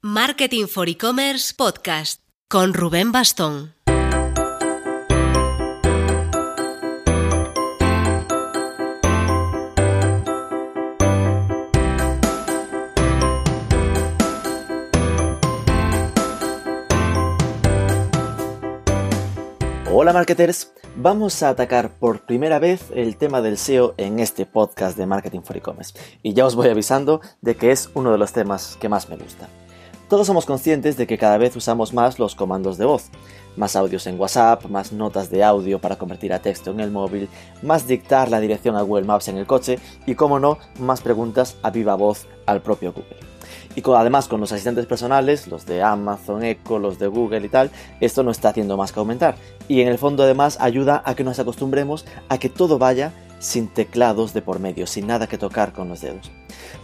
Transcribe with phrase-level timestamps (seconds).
[0.00, 3.74] Marketing for E-Commerce Podcast con Rubén Bastón.
[19.90, 24.96] Hola marketers, vamos a atacar por primera vez el tema del SEO en este podcast
[24.96, 28.32] de Marketing for E-Commerce y ya os voy avisando de que es uno de los
[28.32, 29.48] temas que más me gusta.
[30.08, 33.10] Todos somos conscientes de que cada vez usamos más los comandos de voz,
[33.56, 37.28] más audios en WhatsApp, más notas de audio para convertir a texto en el móvil,
[37.60, 41.56] más dictar la dirección a Google Maps en el coche y, como no, más preguntas
[41.62, 43.18] a viva voz al propio Google.
[43.76, 47.70] Y además con los asistentes personales, los de Amazon, Echo, los de Google y tal,
[48.00, 49.36] esto no está haciendo más que aumentar.
[49.68, 53.68] Y en el fondo además ayuda a que nos acostumbremos a que todo vaya sin
[53.68, 56.30] teclados de por medio, sin nada que tocar con los dedos.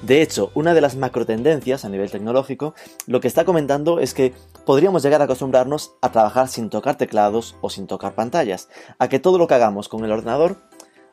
[0.03, 2.75] De hecho, una de las macro tendencias a nivel tecnológico
[3.07, 7.57] lo que está comentando es que podríamos llegar a acostumbrarnos a trabajar sin tocar teclados
[7.61, 10.57] o sin tocar pantallas, a que todo lo que hagamos con el ordenador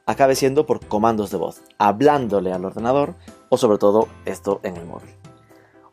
[0.05, 3.15] acabe siendo por comandos de voz, hablándole al ordenador
[3.49, 5.09] o sobre todo esto en el móvil.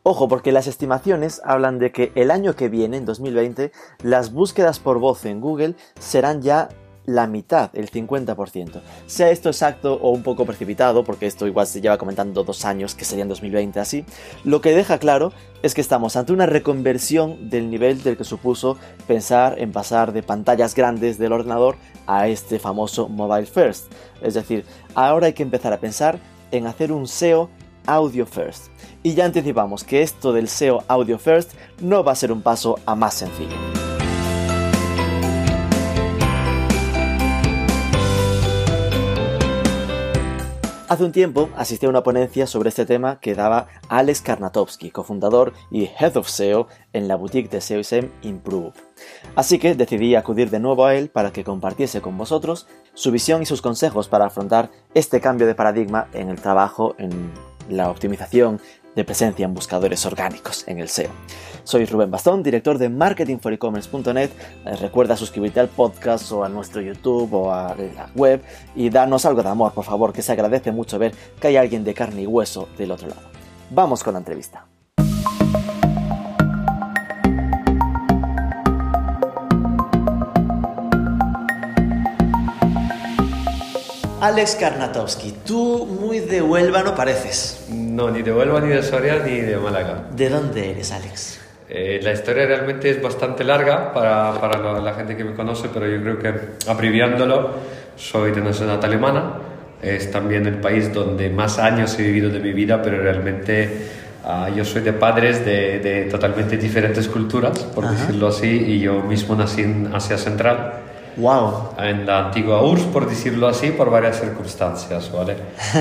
[0.03, 3.71] Ojo, porque las estimaciones hablan de que el año que viene, en 2020,
[4.01, 6.69] las búsquedas por voz en Google serán ya
[7.09, 8.81] la mitad, el 50%.
[9.07, 12.95] Sea esto exacto o un poco precipitado, porque esto igual se lleva comentando dos años,
[12.95, 14.05] que sería en 2020 así,
[14.43, 18.77] lo que deja claro es que estamos ante una reconversión del nivel del que supuso
[19.07, 21.75] pensar en pasar de pantallas grandes del ordenador
[22.07, 23.91] a este famoso mobile first.
[24.21, 26.19] Es decir, ahora hay que empezar a pensar
[26.51, 27.49] en hacer un SEO
[27.85, 28.67] audio first.
[29.01, 32.77] Y ya anticipamos que esto del SEO audio first no va a ser un paso
[32.85, 33.88] a más sencillo.
[40.89, 45.53] Hace un tiempo asistí a una ponencia sobre este tema que daba Alex Karnatowski, cofundador
[45.69, 48.73] y Head of SEO en la boutique de SEO Improve.
[49.35, 52.65] Así que decidí acudir de nuevo a él para que compartiese con vosotros
[52.95, 57.29] su visión y sus consejos para afrontar este cambio de paradigma en el trabajo en
[57.69, 58.59] la optimización
[58.99, 61.09] de presencia en buscadores orgánicos en el SEO.
[61.63, 64.29] Soy Rubén Bastón, director de marketingforecommerce.net.
[64.65, 68.43] Eh, recuerda suscribirte al podcast o a nuestro YouTube o a la web
[68.75, 71.85] y darnos algo de amor, por favor, que se agradece mucho ver que hay alguien
[71.85, 73.21] de carne y hueso del otro lado.
[73.69, 74.65] Vamos con la entrevista.
[84.21, 87.65] Alex Karnatowski, tú muy de Huelva no pareces.
[87.99, 90.05] No, ni de Huelva, ni de Soria, ni de Málaga.
[90.15, 91.41] ¿De dónde eres, Alex?
[91.67, 95.85] Eh, la historia realmente es bastante larga para, para la, gente que me conoce, pero
[95.85, 96.33] yo creo que
[96.65, 97.55] abreviándolo,
[97.97, 99.33] soy de nacionalidad alemana.
[99.81, 103.89] Es también el país donde más años he vivido de mi vida, pero realmente
[104.23, 109.01] ah, yo soy de padres de, de, totalmente diferentes culturas, por decirlo así, y yo
[109.01, 110.71] mismo nací en Asia Central.
[111.19, 111.75] Wow.
[111.77, 115.35] En la antigua URSS, por decirlo así, por varias circunstancias, ¿vale?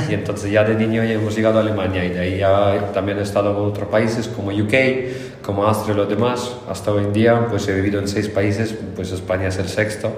[0.08, 3.18] Y entonces ya de niño ya hemos llegado a Alemania y de ahí ya también
[3.18, 6.56] he estado en otros países como UK, como Austria y los demás.
[6.68, 10.12] Hasta hoy en día, pues he vivido en seis países, pues España es el sexto.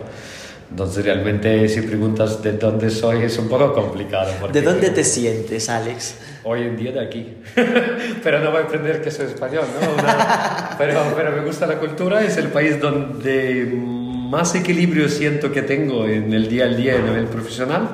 [0.71, 4.31] Entonces realmente si preguntas de dónde soy es un poco complicado.
[4.53, 6.15] ¿De dónde te sientes, Alex?
[6.45, 7.35] Hoy en día de aquí.
[8.23, 10.03] pero no voy a aprender que soy español, ¿no?
[10.79, 14.00] pero, pero me gusta la cultura, es el país donde
[14.31, 17.89] más equilibrio siento que tengo en el día a día a nivel profesional.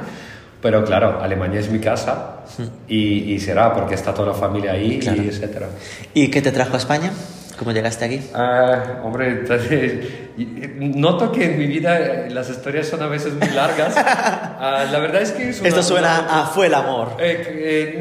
[0.62, 2.41] Pero claro, Alemania es mi casa
[2.88, 5.69] y, y será porque está toda la familia ahí, y etcétera.
[6.14, 7.12] ¿Y qué te trajo a España?
[7.58, 8.20] ¿Cómo llegaste aquí?
[8.34, 9.44] Ah, hombre,
[10.78, 13.94] noto que en mi vida las historias son a veces muy largas.
[14.58, 15.50] Ah, la verdad es que...
[15.50, 17.18] Esto suena a fue el amor.
[17.20, 17.98] Eh, eh,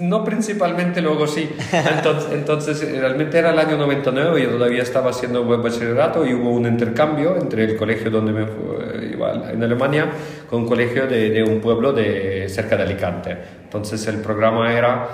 [0.00, 1.50] no principalmente, luego sí.
[1.72, 6.50] Entonces, entonces, realmente era el año 99, yo todavía estaba haciendo buen bachillerato y hubo
[6.50, 10.10] un intercambio entre el colegio donde me fue, iba en Alemania
[10.48, 13.36] con un colegio de, de, un pueblo de, cerca de Alicante.
[13.64, 15.08] Entonces el programa era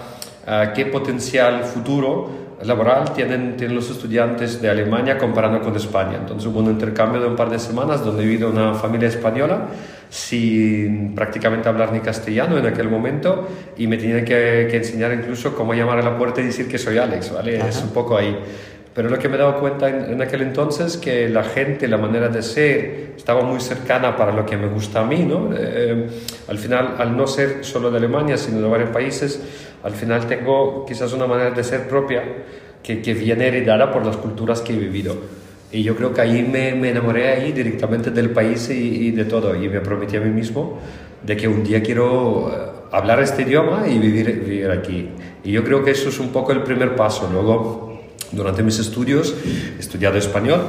[0.46, 6.16] uh, qué potencial futuro laboral tienen, tienen los estudiantes de Alemania comparando con España.
[6.18, 9.66] Entonces hubo un intercambio de un par de semanas donde vivido una familia española
[10.08, 15.54] sin prácticamente hablar ni castellano en aquel momento y me tenía que, que enseñar incluso
[15.54, 17.58] cómo llamar a la puerta y decir que soy Alex, ¿vale?
[17.58, 18.36] Es un poco ahí.
[18.96, 22.28] Pero lo que me he dado cuenta en, aquel entonces que la gente, la manera
[22.28, 25.50] de ser, estaba muy cercana para lo que me gusta a mí, ¿no?
[25.54, 26.06] Eh,
[26.48, 29.38] al final, al no ser solo de Alemania, sino de varios países,
[29.82, 32.22] al final tengo quizás una manera de ser propia
[32.82, 35.14] que, que viene heredada por las culturas que he vivido.
[35.72, 39.24] Y yo creo que ahí me, me enamoré ahí directamente del país y, y, de
[39.24, 39.54] todo.
[39.54, 40.78] Y me prometí a mí mismo
[41.22, 42.56] de que un día quiero eh,
[42.92, 45.08] hablar este idioma y vivir, vivir aquí.
[45.44, 47.28] Y yo creo que eso es un poco el primer paso.
[47.32, 47.86] Luego
[48.32, 49.34] Durante mis estudios
[49.76, 50.60] he estudiado español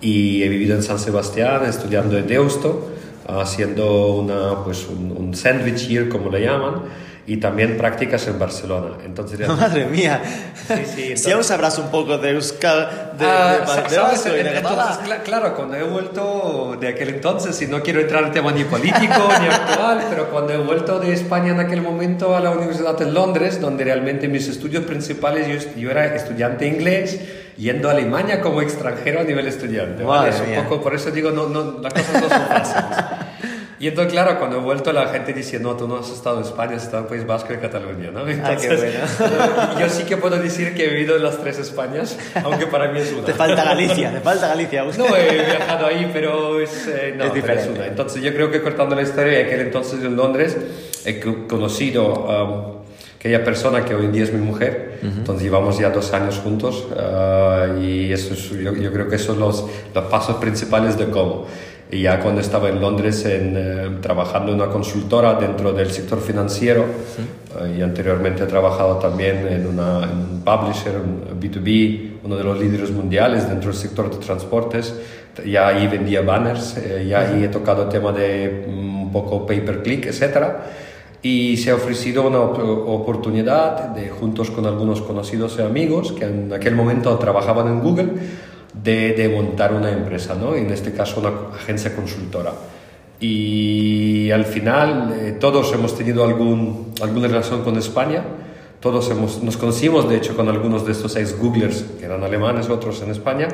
[0.00, 2.88] y he vivido en San Sebastián estudiando en Deusto,
[3.26, 6.82] haciendo una, pues, un, un sandwich year, como le llaman
[7.30, 8.96] y también prácticas en Barcelona.
[9.04, 10.20] Entonces, Madre mía.
[10.66, 11.22] Sí, sí, entonces...
[11.22, 15.76] Si aún sabrás un poco de Euskal, de, ah, de, de, de entonces, claro, cuando
[15.76, 20.06] he vuelto de aquel entonces, y no quiero entrar en tema ni político ni actual,
[20.10, 23.84] pero cuando he vuelto de España en aquel momento a la Universidad en Londres, donde
[23.84, 27.20] realmente mis estudios principales, yo, yo era estudiante inglés,
[27.56, 30.02] yendo a Alemania como extranjero a nivel estudiante.
[30.02, 30.30] ¿vale?
[30.30, 33.19] Es un poco, por eso digo, no, no, las cosas no son fáciles.
[33.80, 36.44] Y entonces, claro, cuando he vuelto la gente dice, no, tú no has estado en
[36.44, 38.28] España, has estado en País Vasco y Cataluña, ¿no?
[38.28, 39.78] Entonces, qué bueno.
[39.80, 43.00] yo sí que puedo decir que he vivido en las tres Españas, aunque para mí
[43.00, 43.24] es una.
[43.24, 44.84] Te falta Galicia, te falta Galicia.
[44.84, 47.70] No, he viajado ahí, pero es, eh, no, es diferente.
[47.70, 47.86] Es una.
[47.86, 50.58] Entonces, yo creo que cortando la historia, de aquel entonces en Londres
[51.06, 51.18] he
[51.48, 52.80] conocido um,
[53.18, 56.86] aquella persona que hoy en día es mi mujer, entonces llevamos ya dos años juntos
[56.90, 61.06] uh, y eso es, yo, yo, creo que esos son los, los pasos principales de
[61.06, 61.46] cómo.
[61.92, 66.20] Y ya cuando estaba en Londres en, eh, trabajando en una consultora dentro del sector
[66.20, 66.84] financiero,
[67.60, 72.44] eh, y anteriormente he trabajado también en, una, en un publisher, un B2B, uno de
[72.44, 74.94] los líderes mundiales dentro del sector de transportes,
[75.44, 79.44] ya ahí vendía banners, eh, ya ahí he tocado el tema de mm, un poco
[79.46, 80.46] pay per click, etc.
[81.22, 86.52] Y se ha ofrecido una oportunidad de, juntos con algunos conocidos y amigos que en
[86.52, 88.08] aquel momento trabajaban en Google,
[88.72, 90.54] de, montar una empresa, ¿no?
[90.54, 92.52] en este caso una agencia consultora.
[93.20, 98.24] Y al final eh, todos hemos tenido algún, alguna relación con España,
[98.80, 102.70] todos hemos, nos conocimos de hecho con algunos de estos ex Googlers que eran alemanes,
[102.70, 103.48] otros en España,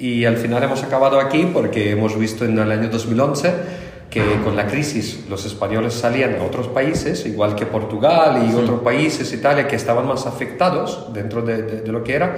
[0.00, 4.56] y al final hemos acabado aquí porque hemos visto en el año 2011 que con
[4.56, 9.68] la crisis los españoles salían a otros países, igual que Portugal y otros países, Italia,
[9.68, 12.36] que estaban más afectados dentro de, de, de, lo que era.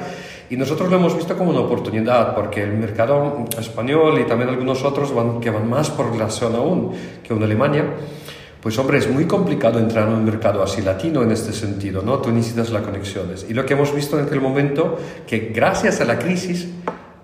[0.51, 4.83] Y nosotros lo hemos visto como una oportunidad, porque el mercado español y también algunos
[4.85, 7.85] otros van, que van más por relación aún que en Alemania,
[8.61, 12.19] pues hombre, es muy complicado entrar en un mercado así latino en este sentido, ¿no?
[12.19, 13.47] Tú necesitas las conexiones.
[13.49, 16.69] Y lo que hemos visto en aquel momento, que gracias a la crisis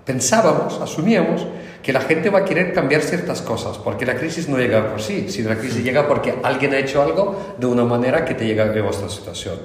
[0.06, 1.46] pensábamos, asumíamos,
[1.82, 5.02] que la gente va a querer cambiar ciertas cosas, porque la crisis no llega por
[5.02, 8.46] sí, sino la crisis llega porque alguien ha hecho algo de una manera que te
[8.46, 9.56] llega a vuestra situación.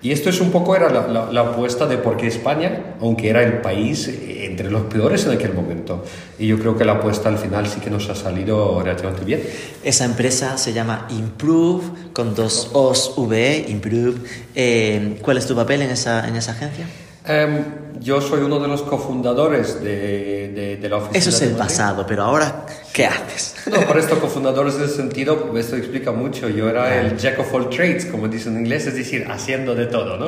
[0.00, 3.60] Y esto es un poco era la, apuesta de por qué España, aunque era el
[3.60, 6.04] país entre los peores en aquel momento.
[6.38, 9.42] Y yo creo que la apuesta al final sí que nos ha salido relativamente bien.
[9.82, 14.20] Esa empresa se llama Improve, con dos O's, V, Improve.
[14.54, 16.86] Eh, ¿Cuál es tu papel en esa, en esa agencia?
[17.28, 21.18] Um, yo soy uno de los cofundadores de, de, de la oficina.
[21.18, 23.54] Eso es el pasado, pero ahora, ¿qué haces?
[23.66, 26.48] No, por esto cofundadores en ese sentido, esto explica mucho.
[26.48, 29.86] Yo era el jack of all trades, como dicen en inglés, es decir, haciendo de
[29.86, 30.26] todo, ¿no?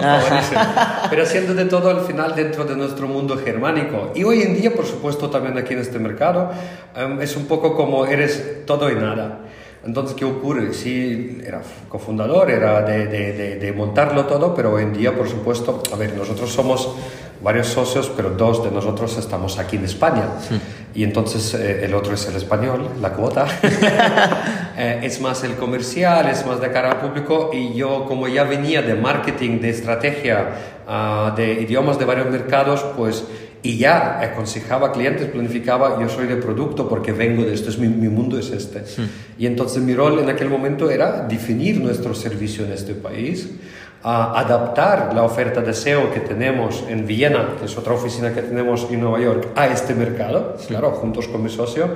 [1.08, 4.12] pero haciendo de todo al final dentro de nuestro mundo germánico.
[4.14, 6.50] Y hoy en día, por supuesto, también aquí en este mercado,
[7.02, 9.38] um, es un poco como eres todo y nada.
[9.84, 10.74] Entonces, ¿qué ocurre?
[10.74, 15.28] Sí, era cofundador, era de, de, de, de, montarlo todo, pero hoy en día, por
[15.28, 16.94] supuesto, a ver, nosotros somos
[17.42, 20.24] varios socios, pero dos de nosotros estamos aquí en España.
[20.46, 20.60] Sí.
[20.94, 23.46] Y entonces eh, el otro es el español, la cuota.
[24.76, 27.50] eh, es más el comercial, es más de cara al público.
[27.52, 30.48] Y yo, como ya venía de marketing, de estrategia,
[30.86, 33.24] uh, de idiomas de varios mercados, pues
[33.62, 37.88] y ya aconsejaba clientes, planificaba, yo soy de producto porque vengo de esto, es mi,
[37.88, 38.86] mi mundo es este.
[38.86, 39.02] Sí.
[39.38, 43.50] Y entonces mi rol en aquel momento era definir nuestro servicio en este país,
[44.02, 48.40] a adaptar la oferta de SEO que tenemos en Viena, que es otra oficina que
[48.40, 51.88] tenemos en Nueva York, a este mercado, claro, juntos con mi socio,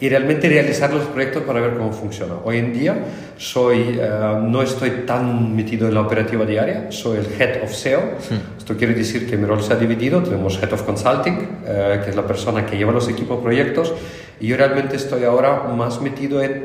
[0.00, 2.34] y realmente realizar los proyectos para ver cómo funciona.
[2.44, 2.96] Hoy en día
[3.36, 8.00] soy, uh, no estoy tan metido en la operativa diaria, soy el Head of SEO.
[8.18, 8.40] Sí.
[8.58, 12.10] Esto quiere decir que mi rol se ha dividido, tenemos Head of Consulting, uh, que
[12.10, 13.94] es la persona que lleva los equipos proyectos,
[14.40, 16.64] y yo realmente estoy ahora más metido en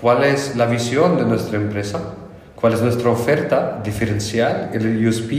[0.00, 2.14] cuál es la visión de nuestra empresa,
[2.60, 5.32] cuál es nuestra oferta diferencial, el USP,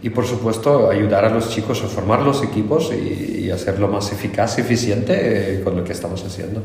[0.00, 4.12] y por supuesto ayudar a los chicos a formar los equipos y, y hacerlo más
[4.12, 5.14] eficaz y eficiente
[5.56, 6.62] eh, con lo que estamos haciendo.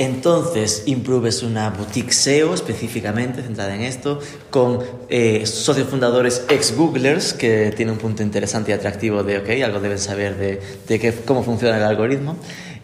[0.00, 4.78] Entonces, Improve es una boutique SEO específicamente centrada en esto, con
[5.10, 9.98] eh, socios fundadores ex-Googlers, que tiene un punto interesante y atractivo de, ok, algo deben
[9.98, 12.36] saber de, de qué, cómo funciona el algoritmo.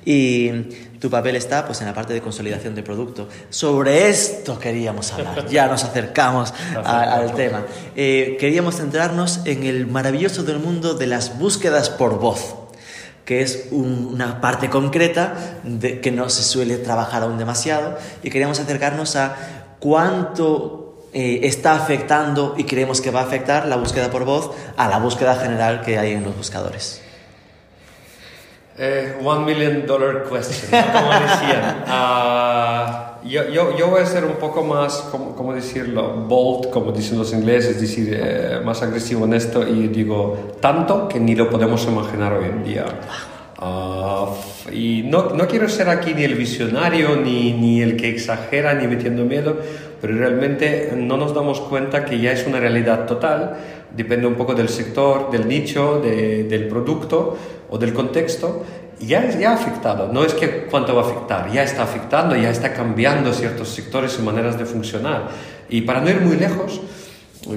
[0.06, 0.50] Y
[1.00, 3.28] tu papel está pues, en la parte de consolidación de producto.
[3.50, 7.66] Sobre esto queríamos hablar, ya nos acercamos a, al tema.
[7.96, 12.54] Eh, queríamos centrarnos en el maravilloso del mundo de las búsquedas por voz
[13.24, 18.30] que es un, una parte concreta de, que no se suele trabajar aún demasiado y
[18.30, 19.34] queríamos acercarnos a
[19.80, 24.86] cuánto eh, está afectando y creemos que va a afectar la búsqueda por voz a
[24.88, 27.02] la búsqueda general que hay en los buscadores?
[28.78, 31.76] Eh, one million dollar question, como decían.
[31.88, 36.92] Ah, yo, yo, yo, voy a ser un poco más, como, como, decirlo, bold, como
[36.92, 41.34] dicen los ingleses, es decir, eh, más agresivo en esto y digo, tanto que ni
[41.34, 42.84] lo podemos imaginar hoy en día.
[43.58, 48.74] Uh, y no, no, quiero ser aquí ni el visionario, ni, ni, el que exagera,
[48.74, 49.56] ni metiendo miedo,
[50.00, 53.56] pero realmente no nos damos cuenta que ya es una realidad total,
[53.96, 57.38] depende un poco del sector, del nicho, de, del producto
[57.70, 58.64] o del contexto,
[59.00, 60.12] ya, ya ha afectado.
[60.12, 64.16] No es que cuánto va a afectar, ya está afectando, ya está cambiando ciertos sectores
[64.18, 65.28] y maneras de funcionar.
[65.68, 66.80] Y para no ir muy lejos,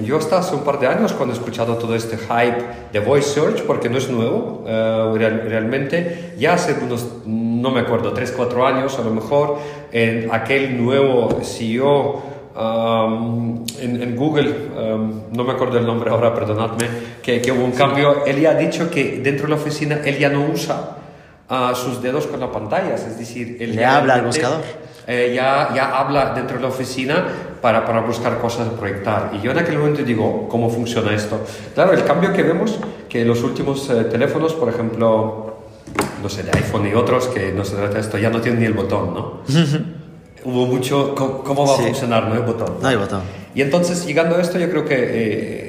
[0.04, 2.62] yo hasta hace un par de años cuando he escuchado todo este hype
[2.92, 8.12] de Voice Search, porque no es nuevo, eh, realmente ya hace unos, no me acuerdo,
[8.12, 9.58] 3, 4 años a lo mejor,
[9.90, 12.22] en aquel nuevo CEO
[12.56, 16.86] um, en, en, Google, um, no me acuerdo el nombre ahora, perdonadme,
[17.22, 20.18] que, que, hubo un cambio, él ya ha dicho que dentro de la oficina él
[20.18, 20.96] ya no usa
[21.50, 24.60] uh, sus dedos con la pantalla, es decir, él le habla al buscador.
[25.06, 27.26] Eh, ya, ya habla dentro de la oficina
[27.60, 29.32] para, para buscar cosas proyectar.
[29.34, 31.40] Y yo en aquel momento digo, ¿cómo funciona esto?
[31.74, 32.78] Claro, el cambio que vemos,
[33.08, 35.56] que los últimos eh, teléfonos, por ejemplo,
[36.22, 38.60] no sé, de iPhone y otros, que no se trata de esto, ya no tienen
[38.60, 39.40] ni el botón, ¿no?
[40.44, 42.28] Hubo mucho, ¿cómo, va a funcionar?
[42.28, 42.76] No hay botón.
[42.80, 43.20] No hay botón.
[43.54, 45.08] Y entonces, llegando a esto, yo creo que eh,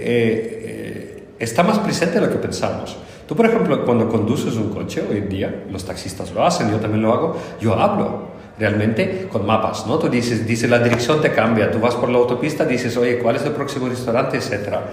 [0.04, 2.96] eh, está más presente de lo que pensamos.
[3.28, 6.78] Tú, por ejemplo, cuando conduces un coche hoy en día, los taxistas lo hacen, yo
[6.78, 9.98] también lo hago, yo hablo realmente con mapas, ¿no?
[9.98, 13.38] Tú dices, dice la dirección te cambia, tú vas por la autopista, dices, oye, ¿cuál
[13.38, 14.84] es el próximo restaurante, etcétera?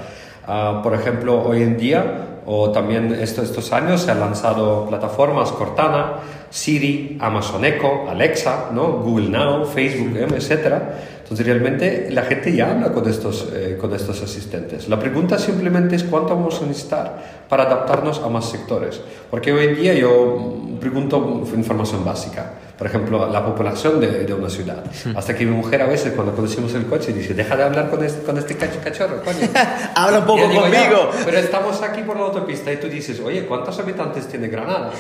[0.47, 5.53] Uh, por ejemplo, hoy en día, o también estos, estos años, se han lanzado plataformas
[5.53, 6.15] Cortana,
[6.51, 9.01] Siri, Amazon Echo, Alexa, ¿no?
[9.01, 10.99] Google Now, Facebook, etcétera.
[11.23, 14.89] Entonces, realmente la gente ya habla con estos, eh, con estos asistentes.
[14.89, 19.01] La pregunta simplemente es cuánto vamos a necesitar para adaptarnos a más sectores.
[19.31, 24.49] Porque hoy en día yo pregunto información básica por ejemplo, la población de, de una
[24.49, 24.85] ciudad.
[25.17, 28.05] Hasta que mi mujer a veces, cuando conducimos el coche, dice, deja de hablar con
[28.05, 29.49] este, con este cachorro, coño.
[29.97, 31.11] Habla un poco conmigo.
[31.25, 34.93] pero estamos aquí por la autopista y tú dices, oye, ¿cuántos habitantes tiene Granada?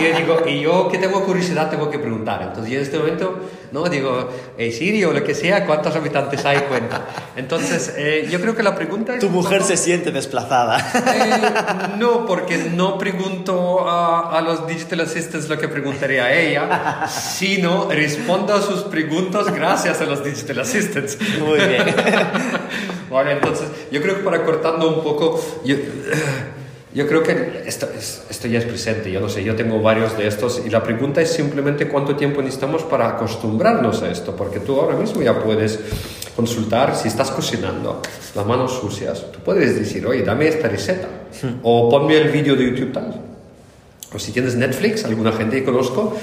[0.00, 2.42] y yo digo, y yo que tengo curiosidad tengo que preguntar.
[2.42, 3.38] Entonces yo en este momento,
[3.74, 6.58] no, digo, hey, Siri o lo que sea, ¿cuántos habitantes hay?
[6.60, 7.06] Cuenta.
[7.34, 9.18] Entonces, eh, yo creo que la pregunta es...
[9.20, 10.78] Tu mujer se siente desplazada.
[10.78, 17.04] Eh, no, porque no pregunto a, a los digital assistants lo que preguntaría a ella
[17.08, 21.18] sino responda a sus preguntas gracias a los Digital Assistants.
[21.40, 21.84] Muy bien.
[23.10, 25.76] bueno, entonces, yo creo que para cortando un poco, yo,
[26.94, 27.88] yo creo que esto,
[28.30, 31.20] esto ya es presente, yo no sé, yo tengo varios de estos y la pregunta
[31.20, 35.80] es simplemente cuánto tiempo necesitamos para acostumbrarnos a esto, porque tú ahora mismo ya puedes
[36.36, 38.00] consultar si estás cocinando,
[38.36, 41.08] las manos sucias, tú puedes decir, oye, dame esta receta,
[41.42, 41.60] hmm.
[41.64, 43.20] o ponme el vídeo de YouTube tal.
[44.14, 46.16] O si tienes Netflix, alguna gente que conozco,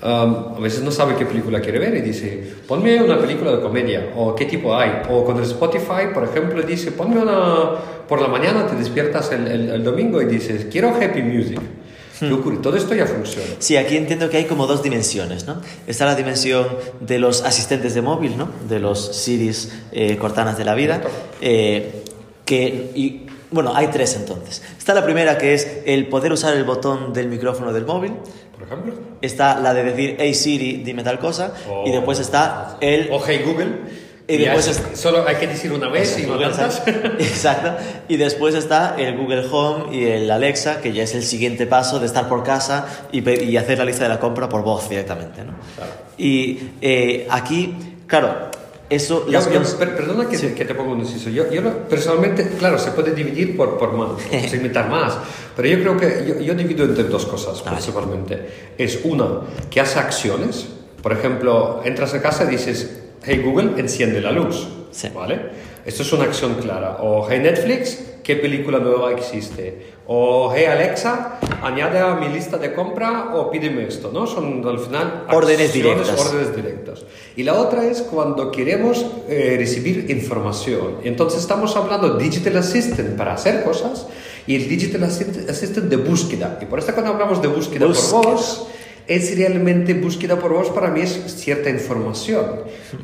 [0.00, 3.60] Um, a veces no sabe qué película quiere ver y dice, ponme una película de
[3.60, 5.02] comedia o qué tipo hay.
[5.10, 7.70] O con el Spotify, por ejemplo, dice, ponme una...
[8.08, 11.60] Por la mañana te despiertas el, el, domingo y dices, quiero happy music.
[12.18, 12.56] ¿Qué ocurre?
[12.58, 13.48] Todo esto ya funciona.
[13.58, 15.60] Sí, aquí entiendo que hay como dos dimensiones, ¿no?
[15.86, 16.66] Está la dimensión
[17.00, 18.48] de los asistentes de móvil, ¿no?
[18.68, 21.02] De los Siris eh, Cortanas de la vida,
[21.40, 22.02] eh,
[22.44, 22.92] que...
[22.94, 24.62] Y, bueno, hay tres entonces.
[24.76, 28.12] Está la primera que es el poder usar el botón del micrófono del móvil,
[28.52, 28.94] por ejemplo.
[29.22, 31.54] Está la de decir, hey Siri, dime tal cosa.
[31.84, 33.08] Y después está el...
[33.10, 34.08] O hey Google.
[34.30, 36.38] Y, después solo hay que decir una vez y no
[37.18, 37.82] Exacto.
[38.08, 41.98] Y después está el Google Home y el Alexa, que ya es el siguiente paso
[41.98, 45.42] de estar por casa y, y hacer la lista de la compra por voz directamente.
[45.44, 45.54] ¿no?
[46.18, 47.74] Y eh, aquí,
[48.06, 48.47] claro,
[48.90, 49.26] eso,
[49.78, 51.28] perdona que, te ponga un inciso.
[51.28, 54.10] Yo, yo personalmente, claro, se puede dividir por, por más,
[54.54, 55.18] invitar más,
[55.54, 58.72] pero yo creo que yo, yo divido entre dos cosas ah, principalmente.
[58.78, 59.40] Es una,
[59.70, 60.68] que hace acciones.
[61.02, 64.68] Por ejemplo, entras a casa y dices, hey Google, enciende la luz.
[65.14, 65.40] ¿Vale?
[65.84, 66.98] Esto es una acción clara.
[67.00, 69.97] O hey Netflix, ¿qué película nueva existe?
[70.10, 74.26] O hey Alexa, añade a mi lista de compra o pídeme esto, ¿no?
[74.26, 76.18] Son al final órdenes directas.
[76.18, 77.04] órdenes directas.
[77.36, 81.04] Y la otra es cuando queremos eh, recibir información.
[81.04, 84.06] Entonces estamos hablando Digital Assistant para hacer cosas
[84.46, 86.58] y el Digital Assistant de búsqueda.
[86.62, 88.22] Y por eso cuando hablamos de búsqueda, búsqueda.
[88.22, 88.66] por voz,
[89.08, 92.44] es realmente búsqueda por voz para mí es cierta información.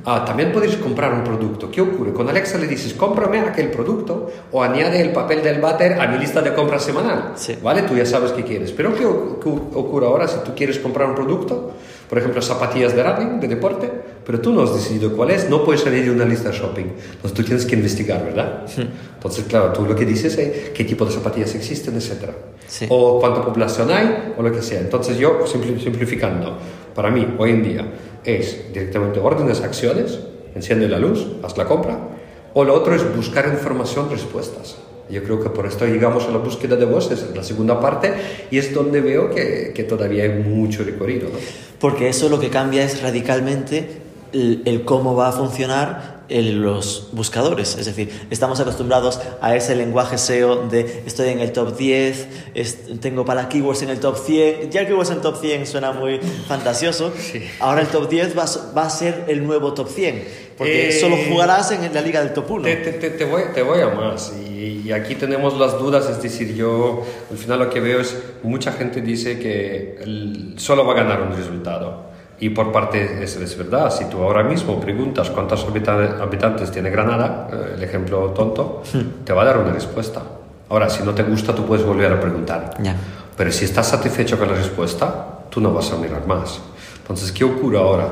[0.05, 1.71] Ah, también podéis comprar un producto.
[1.71, 2.13] ¿Qué ocurre?
[2.13, 6.19] Con Alexa le dices, cómprame aquel producto o añade el papel del váter a mi
[6.19, 7.33] lista de compras semanal.
[7.63, 7.83] ¿Vale?
[7.83, 8.71] Tú ya sabes qué quieres.
[8.73, 11.73] Pero ¿qué, ocurre ahora si tú quieres comprar un producto?
[12.09, 13.91] Por ejemplo, zapatillas de running, de deporte.
[14.25, 16.85] Pero tú no has decidido cuál es, no puedes salir de una lista de shopping.
[17.13, 18.65] Entonces tú tienes que investigar, ¿verdad?
[19.15, 22.31] Entonces, claro, tú lo que dices es qué tipo de zapatillas existen, etc.
[22.67, 22.87] Sí.
[22.89, 24.81] O cuánta población hay, o lo que sea.
[24.81, 26.57] Entonces yo, simpli- simplificando,
[26.95, 27.93] para mí hoy en día
[28.25, 30.19] es directamente órdenes, acciones,
[30.55, 31.99] enciende la luz, haz la compra,
[32.55, 34.77] o lo otro es buscar información, respuestas.
[35.11, 38.15] Yo creo que por esto llegamos a la búsqueda de voces, la segunda parte,
[38.51, 41.29] y es donde veo que, que todavía hay mucho recorrido.
[41.29, 41.39] ¿no?
[41.79, 44.04] Porque eso lo que cambia es radicalmente
[44.35, 47.77] el, el cómo va a funcionar los buscadores.
[47.79, 53.01] Es decir, estamos acostumbrados a ese lenguaje SEO de estoy en el top 10, es-
[53.01, 54.71] tengo para keywords en el top 100.
[54.71, 57.13] Ya keywords en top 100 suena muy fantasioso.
[57.61, 60.25] Ahora el top 10 va, va a ser el nuevo top 100.
[60.57, 62.65] Porque Eh, solo jugarás en la liga del top 1.
[62.65, 64.33] Te, te- te- te voy, te voy a más.
[64.49, 66.09] Y, y aquí tenemos las dudas.
[66.09, 70.87] Es decir, yo al final lo que veo es mucha gente dice que el- solo
[70.87, 72.14] va a ganar un resultado.
[72.41, 73.91] Y por parte es, es verdad.
[73.91, 78.83] Si tú ahora mismo preguntas cuántos habita- habitantes tiene Granada, eh, el ejemplo tonto,
[79.25, 80.23] te va a dar una respuesta.
[80.69, 82.75] Ahora, si no te gusta, tú puedes volver a preguntar.
[82.83, 82.97] Ya.
[83.37, 86.61] Pero si estás satisfecho con la respuesta, tú no vas a mirar más.
[87.03, 88.09] Entonces, ¿qué ocurre ahora?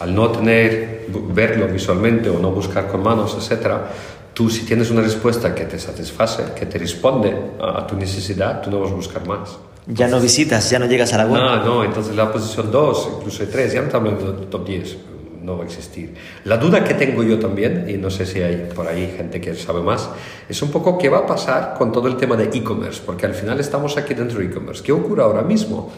[0.00, 3.88] Al no tener, verlo visualmente o no buscar con manos, etcétera,
[4.32, 8.60] tú si tienes una respuesta que te satisface, que te responde a, a tu necesidad,
[8.62, 9.56] tú no vas a buscar más.
[9.86, 11.42] Ya no visitas, ya no llegas a la web.
[11.42, 14.96] No, no, entonces la posición 2, incluso 3, ya no te hablo de top 10,
[15.42, 16.14] no va a existir.
[16.44, 19.54] La duda que tengo yo también, y no sé si hay por ahí gente que
[19.54, 20.08] sabe más,
[20.48, 23.34] es un poco qué va a pasar con todo el tema de e-commerce, porque al
[23.34, 24.82] final estamos aquí dentro de e-commerce.
[24.82, 25.92] ¿Qué ocurre ahora mismo?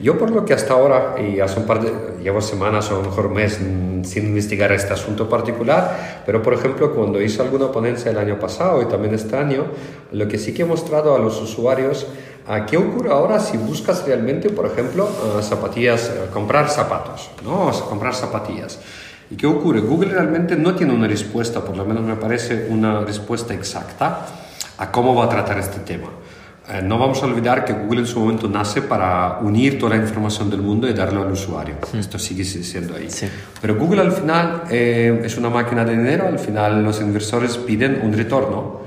[0.00, 3.02] Yo por lo que hasta ahora, y hace un par de, llevo semanas o a
[3.02, 7.70] lo mejor mes mm, sin investigar este asunto particular, pero por ejemplo cuando hice alguna
[7.70, 9.66] ponencia el año pasado y también este año,
[10.12, 12.29] lo que sí que he mostrado a los usuarios, ¿a
[12.68, 15.08] ¿qué ocurre ahora si buscas realmente, por ejemplo,
[15.40, 17.66] zapatillas, eh, comprar zapatos, ¿no?
[17.66, 18.78] O sea, comprar zapatillas.
[19.30, 19.80] ¿Y qué ocurre?
[19.80, 24.26] Google realmente no tiene una respuesta, por lo menos me parece una respuesta exacta
[24.78, 26.08] a cómo va a tratar este tema.
[26.68, 30.02] Eh, no vamos a olvidar que Google en su momento nace para unir toda la
[30.02, 31.76] información del mundo y darlo al usuario.
[31.94, 33.10] Esto sigue siendo ahí.
[33.10, 33.28] Sí.
[33.60, 38.00] Pero Google al final eh, es una máquina de dinero, al final los inversores piden
[38.02, 38.79] un retorno,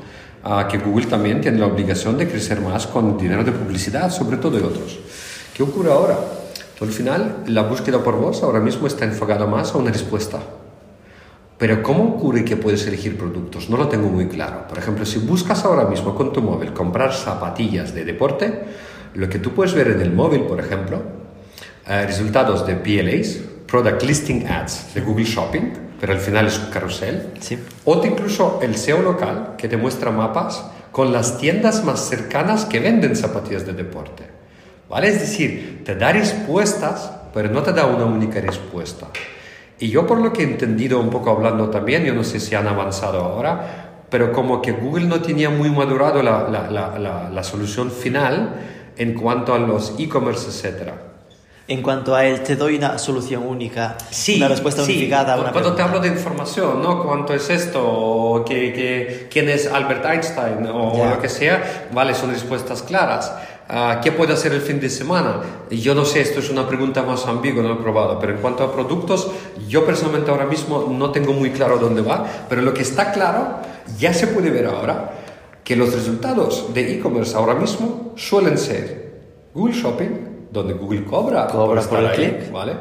[0.43, 4.38] a que Google también tiene la obligación de crecer más con dinero de publicidad, sobre
[4.38, 4.99] todo de otros.
[5.53, 6.17] ¿Qué ocurre ahora?
[6.82, 10.39] Al final, la búsqueda por voz ahora mismo está enfocada más a una respuesta.
[11.58, 13.69] Pero ¿cómo ocurre que puedes elegir productos?
[13.69, 14.67] No lo tengo muy claro.
[14.67, 18.63] Por ejemplo, si buscas ahora mismo con tu móvil comprar zapatillas de deporte,
[19.13, 21.01] lo que tú puedes ver en el móvil, por ejemplo,
[21.88, 23.38] eh, resultados de PLAs,
[23.73, 27.31] Product Listing Ads de Google Shopping, pero al final es un carrusel.
[27.39, 27.57] Sí.
[27.86, 32.65] O te incluso el SEO local que te muestra mapas con las tiendas más cercanas
[32.65, 34.25] que venden zapatillas de deporte.
[34.88, 35.07] ¿Vale?
[35.07, 39.07] Es decir, te da respuestas, pero no te da una única respuesta.
[39.79, 42.53] Y yo por lo que he entendido un poco hablando también, yo no sé si
[42.53, 47.27] han avanzado ahora, pero como que Google no tenía muy madurado la, la, la, la,
[47.31, 48.53] la solución final
[48.97, 51.12] en cuanto a los e-commerce, etcétera.
[51.65, 53.95] En cuanto a él, te doy una solución única,
[54.36, 54.91] una respuesta sí.
[54.91, 55.84] unificada a una Cuando te pregunta.
[55.86, 57.02] hablo de información, ¿no?
[57.04, 57.82] ¿Cuánto es esto?
[57.82, 60.67] O que, que- ¿Quién es Albert Einstein?
[60.67, 61.88] O lo que sea.
[61.93, 63.32] Vale, son respuestas claras.
[63.69, 65.38] Ah, ¿Qué puede hacer el fin de semana?
[65.71, 68.19] Yo no sé, esto es una pregunta más ambigua, no lo he probado.
[68.19, 69.32] Pero en cuanto a productos,
[69.69, 72.26] yo personalmente ahora mismo no tengo muy claro dónde va.
[72.49, 73.60] Pero lo que está claro,
[73.97, 75.13] ya se puede ver ahora,
[75.63, 79.13] que los resultados de e-commerce ahora mismo suelen ser
[79.54, 82.51] Google Shopping, donde Google cobra, Cobra por estar el ahí, clic.
[82.51, 82.73] ¿vale?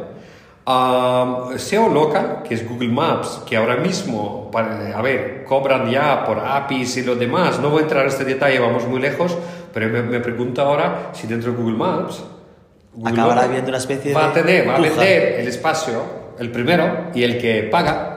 [0.65, 6.25] Um, SEO local, que es Google Maps, que ahora mismo, para- a ver, cobran ya
[6.25, 7.59] por APIs y lo demás.
[7.59, 9.37] No voy a entrar a este detalle, vamos muy lejos,
[9.75, 12.23] pero me, me pregunto ahora si dentro de Google Maps
[12.95, 16.03] Google Acabará habiendo una especie va de a tener, va a vender el espacio,
[16.39, 18.11] el primero, y el que paga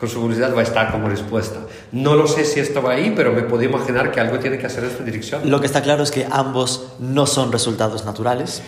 [0.00, 1.60] con su publicidad va a estar como respuesta.
[1.92, 4.66] No lo sé si esto va ahí, pero me puedo imaginar que algo tiene que
[4.66, 5.48] hacer en esta dirección.
[5.48, 8.62] Lo que está claro es que ambos no son resultados naturales.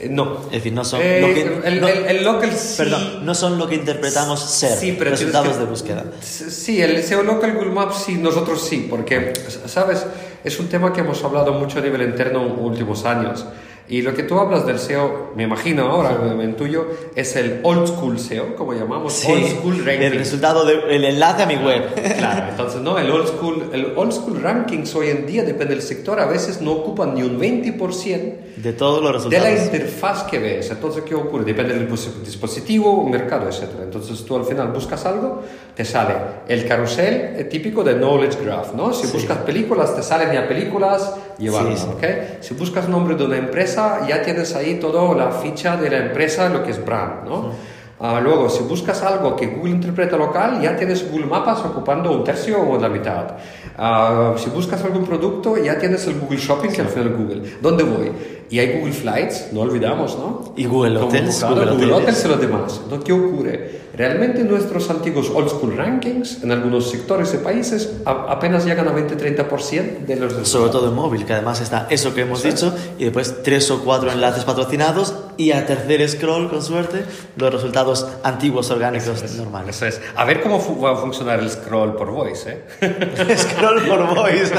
[0.00, 0.42] Eh, no.
[0.46, 2.74] Es decir, no son Eh, lo que, el, no- el- el local sí.
[2.76, 6.04] perdón, no son lo que interpretamos ser Sí, pero resultados que- de búsqueda.
[6.20, 9.32] Sí, el SEO Local Google Maps sí, nosotros sí, porque,
[9.66, 10.06] ¿sabes?
[10.44, 13.44] Es un tema que hemos hablado mucho a nivel interno en últimos años.
[13.90, 17.86] Y lo que tú hablas del SEO, me imagino ahora, me intuyo, es el old
[17.88, 20.04] school SEO, como llamamos, Sí, old school ranking.
[20.06, 21.94] el resultado del enlace a mi web.
[22.18, 25.82] Claro, entonces no, el old school, el old school rankings hoy en día, depende del
[25.82, 29.64] sector, a veces no ocupan ni un 20% De todos los de la resultados.
[29.74, 30.70] interfaz que ves.
[30.70, 31.44] Entonces, ¿qué ocurre?
[31.44, 33.68] Depende del pos- dispositivo, mercado, etc.
[33.84, 35.42] Entonces, tú al final buscas algo,
[35.74, 36.14] te sale
[36.48, 38.92] el carrusel típico de Knowledge Graph, ¿no?
[38.92, 39.12] Si Sí.
[39.14, 41.92] buscas películas, te salen ya películas, llevarlas, Sí, sí.
[41.96, 42.04] ¿ok?
[42.40, 46.48] Si buscas nombre de una empresa, ya tienes ahí toda la ficha de la empresa,
[46.48, 47.52] lo que es brand, ¿no?
[48.00, 52.22] Ah, luego, si buscas algo que Google interpreta local, ya tienes Google Maps ocupando un
[52.22, 53.32] tercio o la mitad.
[53.78, 57.42] Ah, si buscas algún producto, ya tienes el Google Shopping, que al final Google.
[57.62, 58.10] ¿Dónde voy?
[58.50, 60.52] Y hay Google Flights, no olvidamos, ¿no?
[60.56, 61.94] Y Google Hotels, Google Google Hoteles.
[61.94, 62.80] Hotels y los demás.
[62.82, 63.78] Entonces, ¿qué ocurre?
[63.94, 70.06] Realmente nuestros antiguos old school rankings en algunos sectores y países apenas llegan a 20-30%
[70.06, 70.48] de los.
[70.48, 73.84] Sobre todo en móvil, que además está eso que hemos dicho y después tres o
[73.84, 77.04] cuatro enlaces patrocinados y a tercer scroll, con suerte,
[77.36, 79.76] los resultados antiguos orgánicos normales.
[79.76, 80.00] Eso es.
[80.16, 83.36] A ver cómo va a funcionar el scroll por voice, ¿eh?
[83.38, 84.52] scroll por voice.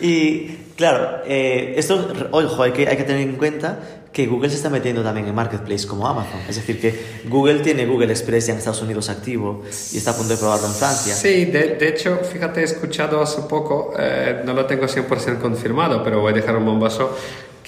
[0.00, 3.78] y claro, eh, esto, ojo, hay que, hay que tener en cuenta
[4.12, 6.40] que Google se está metiendo también en Marketplace como Amazon.
[6.48, 10.16] Es decir, que Google tiene Google Express ya en Estados Unidos activo y está a
[10.16, 11.14] punto de probarlo en Francia.
[11.14, 16.02] Sí, de, de hecho, fíjate, he escuchado hace poco, eh, no lo tengo 100% confirmado,
[16.02, 17.16] pero voy a dejar un bombazo,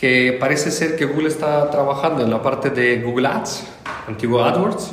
[0.00, 3.64] que parece ser que Google está trabajando en la parte de Google Ads,
[4.08, 4.92] antiguo AdWords.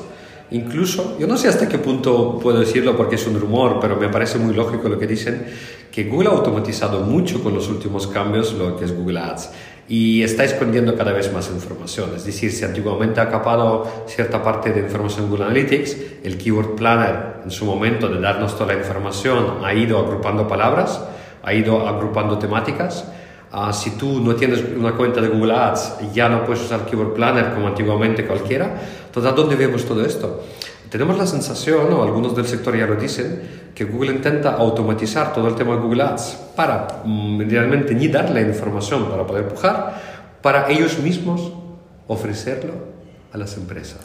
[0.51, 4.09] Incluso, yo no sé hasta qué punto puedo decirlo porque es un rumor, pero me
[4.09, 5.45] parece muy lógico lo que dicen,
[5.89, 9.49] que Google ha automatizado mucho con los últimos cambios lo que es Google Ads
[9.87, 12.11] y está escondiendo cada vez más información.
[12.13, 16.75] Es decir, si antiguamente ha capado cierta parte de información en Google Analytics, el Keyword
[16.75, 21.01] Planner en su momento de darnos toda la información ha ido agrupando palabras,
[21.43, 23.05] ha ido agrupando temáticas.
[23.51, 27.13] Ah, si tú no tienes una cuenta de Google Ads, ya no puedes usar Keyword
[27.13, 28.81] Planner como antiguamente cualquiera.
[29.05, 30.43] Entonces, ¿a dónde vemos todo esto?
[30.89, 35.47] Tenemos la sensación, o algunos del sector ya lo dicen, que Google intenta automatizar todo
[35.47, 40.01] el tema de Google Ads para mm, realmente ni dar la información para poder pujar,
[40.41, 41.51] para ellos mismos
[42.07, 42.73] ofrecerlo
[43.33, 43.99] a las empresas.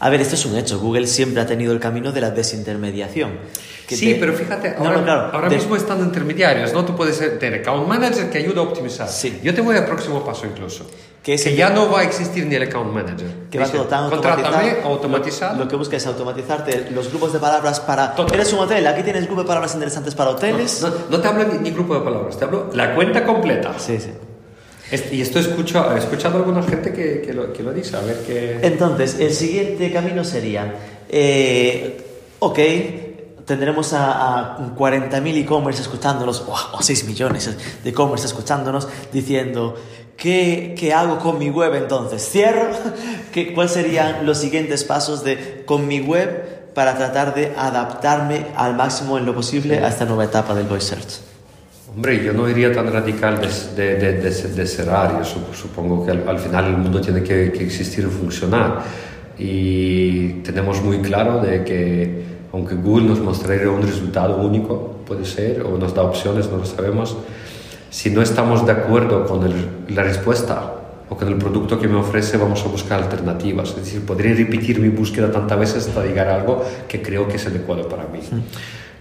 [0.00, 0.78] A ver, esto es un hecho.
[0.80, 3.38] Google siempre ha tenido el camino de la desintermediación.
[3.86, 6.84] que sí, te- pero fíjate, ahora, no, claro, ahora te- mismo están intermediarios, ¿no?
[6.86, 9.08] Tú puedes tener account manager que ayuda a optimizar.
[9.08, 9.40] Sí.
[9.42, 10.86] Yo te voy al próximo paso incluso.
[11.22, 13.26] Que el- ya no va a existir ni el account manager.
[13.50, 14.58] que va Dice, todo tan automatizado.
[14.84, 15.54] automatizado.
[15.58, 18.14] Lo, lo que busca es automatizarte los grupos de palabras para...
[18.14, 18.34] Total.
[18.34, 20.82] Eres un hotel, aquí tienes grupo de palabras interesantes para hoteles.
[20.82, 23.74] No, no te hablo ni, ni grupo de palabras, te hablo la cuenta completa.
[23.78, 24.10] Sí, sí.
[25.10, 28.00] Y esto escucho, he escuchado a alguna gente que, que, lo, que lo dice, a
[28.00, 28.58] ver qué...
[28.62, 30.74] Entonces, el siguiente camino sería,
[31.08, 32.04] eh,
[32.38, 32.58] ok,
[33.44, 39.74] tendremos a, a 40.000 e-commerce escuchándonos, o, o 6 millones de e-commerce escuchándonos, diciendo,
[40.16, 42.28] ¿qué, ¿qué hago con mi web entonces?
[42.28, 42.68] ¿Cierro?
[43.32, 48.74] ¿Qué, ¿Cuáles serían los siguientes pasos de con mi web para tratar de adaptarme al
[48.74, 51.33] máximo en lo posible a esta nueva etapa del voice search?
[51.94, 55.18] Hombre, yo no iría tan radical de, de, de, de, cerrar.
[55.18, 58.82] Yo sup- supongo que al, al final el mundo tiene que, que existir y funcionar.
[59.38, 65.62] Y tenemos muy claro de que aunque Google nos mostraría un resultado único, puede ser,
[65.62, 67.16] o nos da opciones, no lo sabemos,
[67.90, 70.72] si no estamos de acuerdo con el- la respuesta
[71.08, 73.70] o con el producto que me ofrece, vamos a buscar alternativas.
[73.70, 77.36] Es decir, podría repetir mi búsqueda tantas veces hasta llegar a algo que creo que
[77.36, 78.20] es adecuado para mí.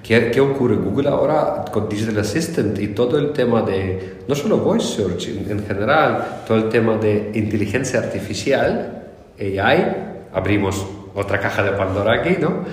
[0.03, 0.75] ¿Qué, ¿Qué ocurre?
[0.75, 5.49] Google ahora con Digital Assistant y todo el tema de, no solo voice search en,
[5.49, 9.03] en general, todo el tema de inteligencia artificial,
[9.39, 9.95] AI,
[10.33, 10.85] abrimos
[11.15, 12.65] otra caja de Pandora aquí, ¿no?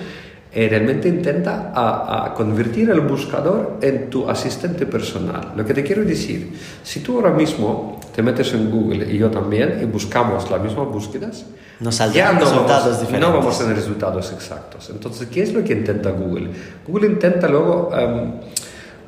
[0.53, 5.53] Eh, realmente intenta a, a convertir el buscador en tu asistente personal.
[5.55, 6.51] Lo que te quiero decir,
[6.83, 10.89] si tú ahora mismo te metes en Google y yo también y buscamos las mismas
[10.89, 11.45] búsquedas,
[11.81, 13.29] Nos saldrán no resultados vamos, diferentes.
[13.29, 14.89] No vamos a tener resultados exactos.
[14.91, 16.51] Entonces, ¿qué es lo que intenta Google?
[16.87, 18.33] Google intenta luego em,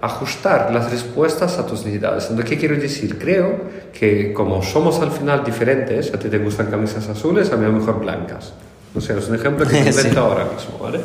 [0.01, 2.23] ajustar las respuestas a tus necesidades.
[2.23, 3.17] Entonces, ¿qué quiero decir?
[3.19, 3.61] Creo
[3.97, 7.69] que como somos al final diferentes, a ti te gustan camisas azules, a mí a
[7.69, 8.53] lo mejor blancas.
[8.93, 9.89] No sé, es un ejemplo que Sí.
[9.89, 10.99] invento ahora mismo, ¿vale?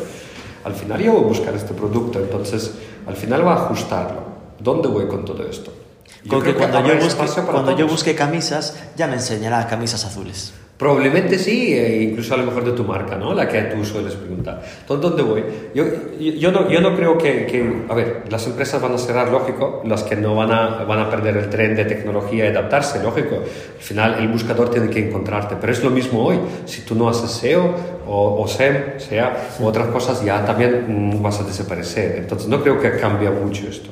[0.64, 2.72] Al final yo voy a buscar este producto, entonces
[3.07, 4.22] al final va a ajustarlo.
[4.59, 5.72] ¿Dónde voy con todo esto?
[6.24, 10.04] Yo Con que creo cuando, yo busque, cuando yo busque camisas, ya me enseñará camisas
[10.04, 10.52] azules.
[10.78, 13.34] Probablemente sí, e incluso a lo mejor de tu marca, ¿no?
[13.34, 14.62] La que tú sueles preguntar.
[14.82, 15.44] Entonces, ¿dónde voy?
[15.74, 19.82] Yo, no, yo no creo que, que, a ver, las empresas van a cerrar, lógico,
[19.84, 23.38] las que no van a, van a perder el tren de tecnología y adaptarse, lógico.
[23.38, 26.38] Al final, el buscador tiene que encontrarte, pero es lo mismo hoy.
[26.64, 27.74] Si tú no haces SEO
[28.06, 30.84] o, o SEM, sea, u otras cosas, ya también
[31.16, 32.18] mm, vas a desaparecer.
[32.18, 33.90] Entonces, no creo que cambie mucho esto.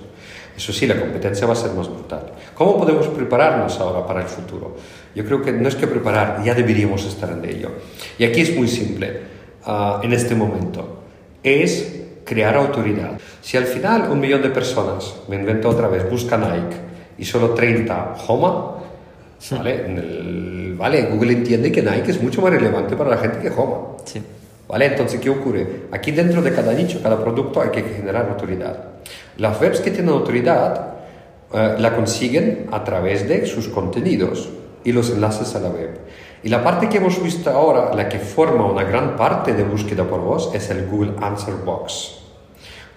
[0.57, 2.33] Eso sí, la competencia va a ser más brutal.
[2.55, 4.77] ¿Cómo podemos prepararnos ahora para el futuro?
[5.17, 7.71] Yo creo que no es que preparar, ya deberíamos estar en ello.
[8.19, 9.21] Y aquí es muy simple,
[9.65, 11.03] ah, en este momento,
[11.43, 13.13] es crear autoridad.
[13.41, 16.77] Si al final un millón de personas, me invento otra vez, buscan Nike
[17.19, 18.75] y solo 30 Homa,
[19.53, 19.87] ¿vale?
[19.87, 21.07] En el- ¿vale?
[21.07, 23.97] Google entiende que Nike es mucho más relevante para la gente que Homa.
[24.05, 24.21] Sí.
[24.69, 24.87] ¿Vale?
[24.87, 25.85] Entonces, ¿qué ocurre?
[25.93, 28.85] Aquí dentro de cada nicho, cada producto, hay que generar autoridad.
[29.39, 30.95] Las webs que tienen autoridad
[31.55, 34.51] eh, la consiguen a través de sus contenidos.
[34.87, 35.99] Y los enlaces a la web.
[36.44, 40.05] Y la parte que hemos visto ahora, la que forma una gran parte de búsqueda
[40.05, 42.18] por voz, es el Google Answer Box.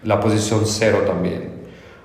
[0.03, 1.63] La posición cero también.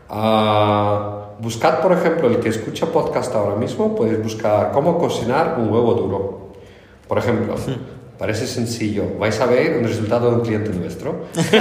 [0.08, 5.70] Ah, buscad, por ejemplo, el que escucha podcast ahora mismo, podéis buscar cómo cocinar un
[5.70, 6.52] huevo duro.
[7.06, 7.54] Por ejemplo,
[8.18, 9.04] parece sencillo.
[9.18, 11.26] Vais a ver un resultado de un cliente nuestro.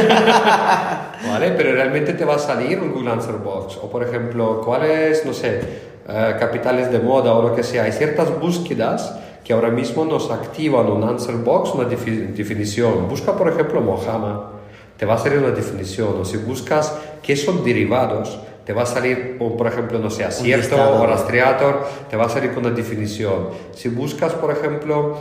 [1.28, 1.52] ¿Vale?
[1.58, 3.80] Pero realmente te va a salir un Google Answer Box.
[3.84, 7.84] O, por ejemplo, cuáles, no sé, eh, capitales de moda o lo que sea.
[7.84, 9.14] Hay ciertas búsquedas
[9.44, 13.08] que ahora mismo nos activan un answer box, una definición.
[13.10, 14.52] Busca, por ejemplo, Mojama,
[14.98, 16.16] te va a salir una definición.
[16.20, 20.76] O si buscas qué son derivados, te va a salir, por ejemplo, no sé, acierto
[20.76, 23.50] o rastreator, te va a salir con una definición.
[23.74, 25.18] Si buscas, por ejemplo,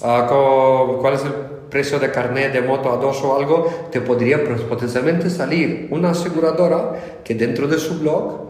[0.00, 1.32] uh, cuál es el
[1.68, 7.20] precio de carnet de moto a dos o algo, te podría potencialmente salir una aseguradora
[7.22, 8.46] que dentro de su blog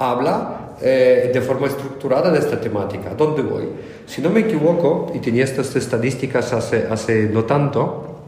[0.00, 3.14] habla eh, de forma estructurada de esta temática.
[3.14, 3.68] ¿Dónde voy?
[4.06, 8.22] Si no me equivoco, y tenía estas estadísticas hace, hace no tanto,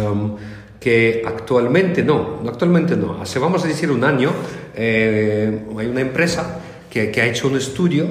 [0.00, 0.36] um,
[0.80, 4.30] que actualmente no, actualmente no, hace vamos a decir un año,
[4.74, 6.58] eh, hay una empresa
[6.90, 8.06] que, que, ha hecho un estudio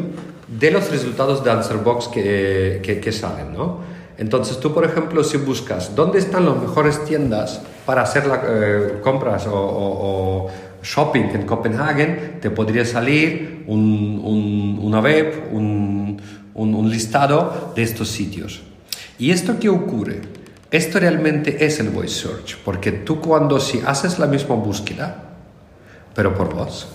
[0.47, 3.79] de los resultados de Answerbox que, que, que salen, ¿no?
[4.17, 8.99] Entonces tú, por ejemplo, si buscas dónde están las mejores tiendas para hacer la, eh,
[9.01, 10.51] compras o, o, o,
[10.83, 16.21] shopping en Copenhague, te podría salir un, un, una web, un,
[16.53, 18.61] un listado de estos sitios.
[19.19, 20.21] ¿Y esto qué ocurre?
[20.71, 25.23] Esto realmente es el voice search, porque tú cuando si haces la misma búsqueda,
[26.15, 26.87] pero por voz,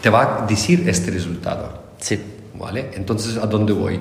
[0.00, 1.82] te va a decir este resultado.
[1.98, 2.20] Sí.
[2.58, 2.90] ¿Vale?
[2.94, 4.00] Entonces, ¿a dónde voy?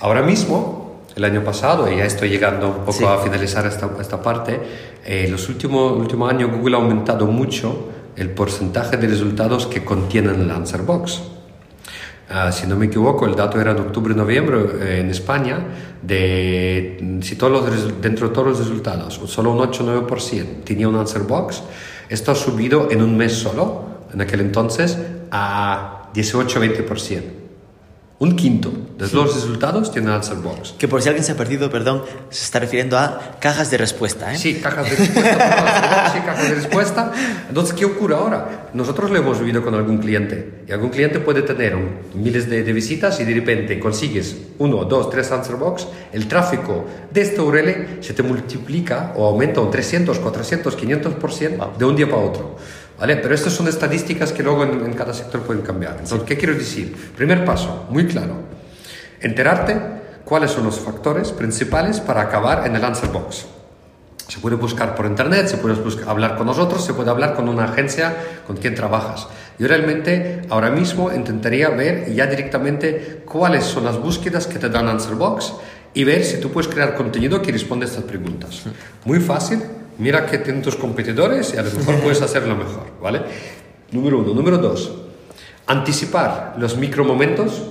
[0.00, 3.04] Ahora mismo, el año pasado, y ya estoy llegando un poco Sí.
[3.04, 4.60] a finalizar esta, esta parte,
[5.04, 7.88] eh, los últimos últimos años Google ha aumentado mucho
[8.20, 11.22] el porcentaje de resultados que contienen el Answer Box.
[12.28, 15.58] Ah, si no me equivoco, el dato era en octubre-noviembre eh, en España,
[16.02, 21.22] de si todos los, dentro de todos los resultados, solo un 8-9% tenía un answer
[21.22, 21.62] box,
[22.08, 24.98] esto ha subido en un mes solo, en aquel entonces,
[25.30, 27.39] a 18-20%.
[28.20, 30.74] Un quinto de los resultados tiene answer box.
[30.76, 34.34] Que por si alguien se ha perdido, perdón, se está refiriendo a cajas de respuesta,
[34.34, 34.36] ¿eh?
[34.36, 36.12] Sí, cajas de respuesta.
[36.12, 37.12] sí, cajas de respuesta.
[37.48, 38.68] Entonces, ¿qué ocurre ahora?
[38.74, 40.64] Nosotros lo hemos vivido con algún cliente.
[40.68, 41.74] Y algún cliente puede tener
[42.12, 45.86] miles de, de visitas y de repente consigues uno, dos, tres answer box.
[46.12, 51.84] El tráfico de esta URL se te multiplica o aumenta un 300, 400, 500% de
[51.86, 52.56] un día para otro.
[53.00, 53.16] ¿Vale?
[53.16, 55.96] Pero estas son estadísticas que luego en, en cada sector pueden cambiar.
[56.00, 56.94] Entonces, ¿qué quiero decir?
[57.16, 58.34] Primer paso, muy claro.
[59.20, 59.76] Enterarte
[60.24, 63.46] cuáles son los factores principales para acabar en el answer box.
[64.28, 67.48] Se puede buscar por internet, se puede buscar- hablar con nosotros, se puede hablar con
[67.48, 68.14] una agencia
[68.46, 69.26] con quien trabajas.
[69.58, 74.88] Yo realmente ahora mismo intentaría ver ya directamente cuáles son las búsquedas que te dan
[74.88, 75.54] Answer Box
[75.94, 78.62] y ver si tú puedes crear contenido que responde a estas preguntas.
[79.04, 79.60] Muy fácil,
[80.00, 83.20] mira qué tienen tus competidores y a lo mejor puedes hacerlo mejor, ¿vale?
[83.92, 84.32] Número uno.
[84.34, 84.92] Número dos,
[85.66, 87.62] anticipar los micromomentos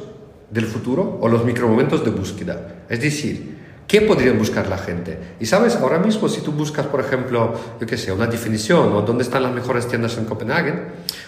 [0.50, 2.84] del futuro o los micromomentos de búsqueda.
[2.90, 5.18] Es decir, ¿qué podrían buscar la gente?
[5.40, 9.02] Y sabes, ahora mismo si tú buscas, por ejemplo, yo qué sé, una definición o
[9.02, 10.74] dónde están las mejores tiendas en Copenhague,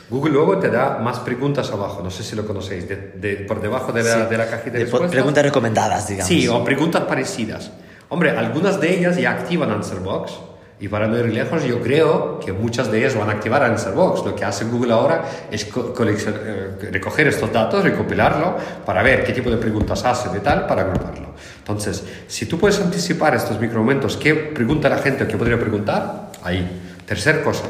[0.09, 3.61] Google luego te da más preguntas abajo, no sé si lo conocéis, de- de- por
[3.61, 4.29] debajo de la, Sí.
[4.29, 5.11] de la cajita de, respuestas.
[5.11, 6.27] preguntas recomendadas, digamos.
[6.27, 7.71] Sí, o preguntas parecidas.
[8.09, 10.33] Hombre, algunas de ellas ya activan Answerbox.
[10.81, 14.25] Y para no ir lejos, yo creo que muchas de ellas van a activar Answerbox.
[14.25, 19.31] Lo que hace Google ahora es co- eh, recoger estos datos, recopilarlo, para ver qué
[19.31, 21.35] tipo de preguntas hace y tal, para agruparlo.
[21.59, 26.31] Entonces, si tú puedes anticipar estos micromomentos, qué pregunta la gente o qué podría preguntar,
[26.43, 26.67] ahí.
[27.05, 27.65] Tercer cosa,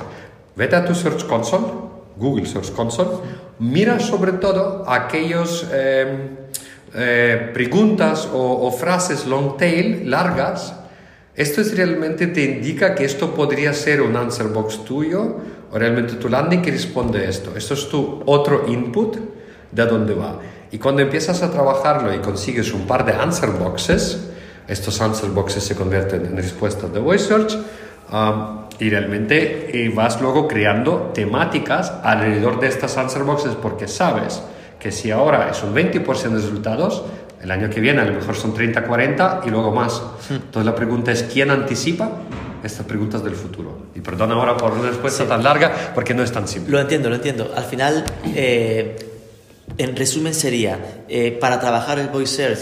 [0.55, 1.65] vete a tu Search Console,
[2.15, 3.09] Google Search Console,
[3.59, 5.67] mira sobre todo aquellos...
[5.71, 6.37] eh,
[6.93, 10.75] eh, preguntas o, o frases long tail largas,
[11.35, 15.37] esto es realmente te indica que esto podría ser un answer box tuyo
[15.71, 17.53] o realmente tu landing que responde esto.
[17.55, 19.17] Esto es tu otro input
[19.71, 20.39] de dónde va.
[20.71, 24.29] Y cuando empiezas a trabajarlo y consigues un par de answer boxes,
[24.67, 27.57] estos answer boxes se convierten en respuestas de voice search
[28.11, 34.41] um, y realmente vas luego creando temáticas alrededor de estas answer boxes porque sabes
[34.79, 37.03] que si ahora es un 20% de resultados,
[37.43, 40.01] el año que viene a lo mejor son 30, 40 y luego más.
[40.29, 42.09] Entonces la pregunta es, ¿quién anticipa
[42.63, 43.87] estas preguntas del futuro?
[43.95, 46.71] Y perdona ahora por una respuesta tan larga porque no es tan simple.
[46.71, 47.51] Lo entiendo, lo entiendo.
[47.55, 48.03] Al final,
[48.35, 48.95] eh,
[49.77, 52.59] en resumen sería, eh, para trabajar el voice search,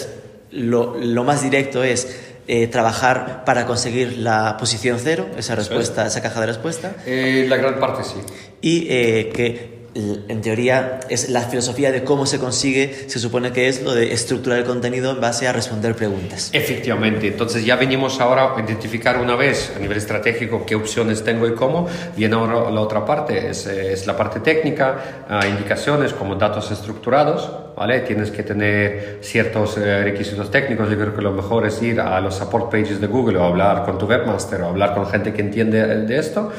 [0.51, 6.21] lo, lo más directo es eh, trabajar para conseguir la posición cero, esa respuesta, esa
[6.21, 8.15] caja de respuesta, Eh, la gran parte sí.
[8.61, 13.67] y eh, que en teoría es la filosofía de cómo se consigue, se supone que
[13.67, 16.49] es lo de estructurar el contenido en base a responder preguntas.
[16.53, 21.47] Efectivamente, entonces ya venimos ahora a identificar una vez a nivel estratégico qué opciones tengo
[21.47, 26.35] y cómo, viene ahora la otra parte, es, es la parte técnica, uh, indicaciones como
[26.35, 28.01] datos estructurados, ¿vale?
[28.01, 32.19] Tienes que tener ciertos eh, requisitos técnicos, yo creo que lo mejor es ir a
[32.19, 35.41] los support pages de Google o hablar con tu webmaster o hablar con gente que
[35.41, 36.51] entiende de esto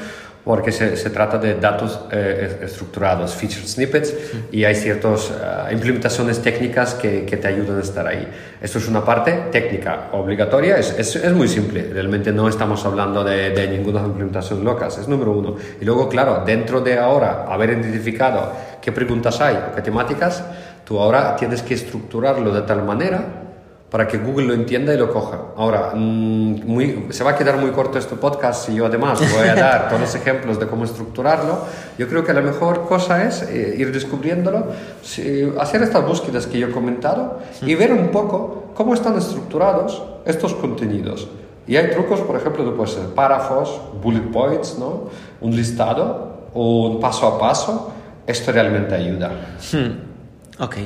[0.45, 4.15] porque se, se, trata de datos eh, estructurados, featured snippets,
[4.51, 8.27] y hay ciertas uh, implementaciones técnicas que, que, te ayudan a estar ahí.
[8.61, 13.23] Esto es una parte técnica obligatoria, es, es, es muy simple, realmente no estamos hablando
[13.23, 15.57] de, de, ninguna implementación locas, es número uno.
[15.81, 20.43] Y luego, claro, dentro de ahora haber identificado qué preguntas hay o qué temáticas,
[20.85, 23.50] tú ahora tienes que estructurarlo de tal manera
[23.91, 25.39] para que Google lo entienda y lo coja.
[25.57, 29.55] Ahora, muy, se va a quedar muy corto este podcast si yo además voy a
[29.57, 31.65] dar todos los ejemplos de cómo estructurarlo.
[31.99, 34.67] Yo creo que la mejor cosa es eh, ir descubriéndolo,
[35.03, 40.03] si, hacer estas búsquedas que yo he comentado y ver un poco cómo están estructurados
[40.25, 41.29] estos contenidos.
[41.67, 45.09] Y hay trucos, por ejemplo, de puede ser párrafos, bullet points, ¿no?
[45.41, 47.93] un listado o un paso a paso.
[48.27, 49.33] Esto realmente ayuda.
[49.73, 50.63] Hmm.
[50.63, 50.77] Ok.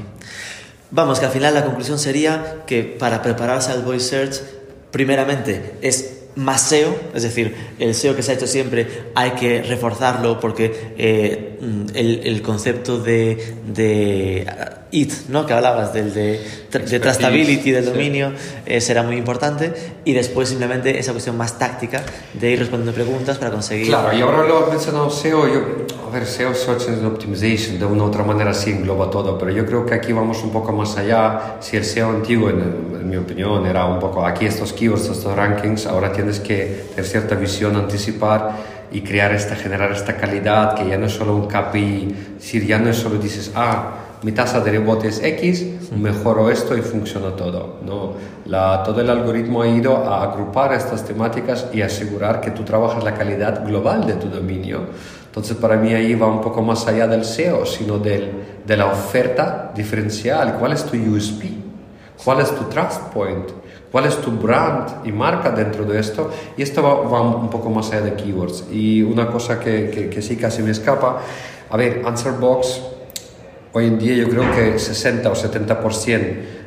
[0.94, 4.40] Vamos, que al final la conclusión sería que para prepararse al voice search,
[4.92, 9.60] primeramente es más SEO, es decir, el SEO que se ha hecho siempre hay que
[9.64, 11.58] reforzarlo porque eh,
[11.94, 13.36] el, concepto de
[14.94, 15.44] IT, ¿no?
[15.44, 18.62] que hablabas, del de, de trustability del dominio, sí.
[18.66, 19.72] eh, será muy importante
[20.04, 22.02] y después simplemente esa cuestión más táctica
[22.32, 23.88] de ir respondiendo preguntas para conseguir...
[23.88, 25.60] Claro, y ahora lo has mencionado SEO, yo,
[26.06, 29.50] a ver, SEO, Search Engine Optimization, de una u otra manera sí engloba todo, pero
[29.50, 33.08] yo creo que aquí vamos un poco más allá, si el SEO antiguo, en, en
[33.08, 37.34] mi opinión, era un poco aquí estos keywords, estos rankings, ahora tienes que tener cierta
[37.34, 42.14] visión, anticipar y crear esta, generar esta calidad que ya no es solo un KPI,
[42.36, 46.74] decir, ya no es solo dices, ah, mi tasa de rebote es X, mejoro esto
[46.74, 47.80] y funciona todo.
[47.84, 48.14] ¿no?
[48.46, 53.04] La, todo el algoritmo ha ido a agrupar estas temáticas y asegurar que tú trabajas
[53.04, 54.80] la calidad global de tu dominio.
[55.26, 58.30] Entonces, para mí ahí va un poco más allá del SEO, sino del,
[58.66, 60.56] de la oferta diferencial.
[60.58, 61.42] ¿Cuál es tu USP?
[62.24, 63.50] ¿Cuál es tu trust point?
[63.92, 66.30] ¿Cuál es tu brand y marca dentro de esto?
[66.56, 68.64] Y esto va, va un poco más allá de keywords.
[68.72, 71.20] Y una cosa que, que, que sí casi me escapa,
[71.68, 72.93] a ver, Answerbox
[73.76, 75.82] Hoy en día yo creo que 60 o 70%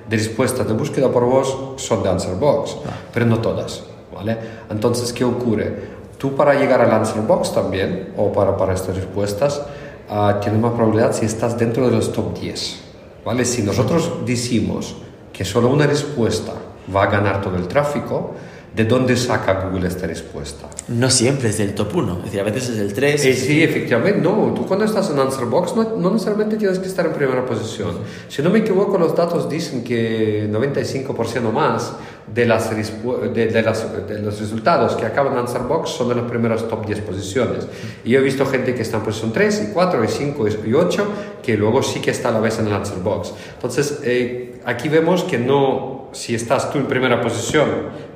[0.09, 2.89] de respuestas de búsqueda por voz son de Answerbox, ah.
[3.13, 3.81] pero no todas,
[4.13, 4.37] ¿vale?
[4.69, 5.73] Entonces, ¿qué ocurre?
[6.17, 9.61] Tú para llegar al Answerbox también, o para, para estas respuestas,
[10.09, 12.79] uh, tienes más probabilidad si estás dentro de los top 10,
[13.23, 13.45] ¿vale?
[13.45, 14.97] Si nosotros decimos
[15.31, 16.51] que solo una respuesta
[16.93, 18.33] va a ganar todo el tráfico,
[18.77, 20.67] ¿De dónde saca Google esta respuesta?
[20.89, 23.25] No siempre es del top 1, es decir, a veces es del 3.
[23.25, 24.53] Eh, sí, efectivamente, no.
[24.53, 27.97] Tú cuando estás en Answerbox no, no, necesariamente tienes que estar en primera posición.
[28.29, 31.93] Si no me equivoco, los datos dicen que 95% o más
[32.31, 36.29] de, las, de, de, las, de, los resultados que acaban en Answerbox son de las
[36.29, 37.67] primeras top 10 posiciones.
[38.03, 40.73] Y yo he visto gente que está en posición 3, y 4, y 5, y
[40.75, 41.07] 8,
[41.41, 43.33] que luego sí que está a la vez en el Answerbox.
[43.55, 47.67] Entonces, eh, aquí vemos que no si estás tú en primera posición,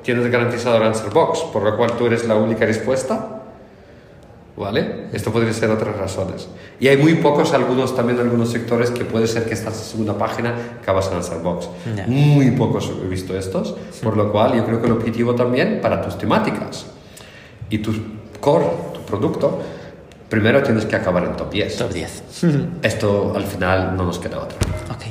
[0.02, 3.38] tienes garantizado el answer box, por lo cual tú eres la única respuesta.
[4.54, 5.06] ¿Vale?
[5.12, 6.48] Esto podría ser otras razones.
[6.78, 10.18] Y hay muy pocos, algunos también algunos sectores que puede ser que estás en segunda
[10.18, 11.68] página, acabas en answer box.
[11.94, 12.06] Yeah.
[12.06, 16.02] Muy pocos he visto estos, por lo cual yo creo que el objetivo también para
[16.02, 16.86] tus temáticas
[17.70, 17.92] y tu
[18.40, 19.58] core, tu producto,
[20.32, 21.76] primero tienes que acabar en top 10.
[21.76, 22.22] Top 10.
[22.82, 24.56] Esto al final no nos queda otra.
[24.88, 25.04] Ok.